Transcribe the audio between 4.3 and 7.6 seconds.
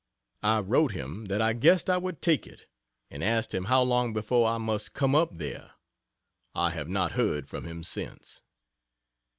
I must come up there. I have not heard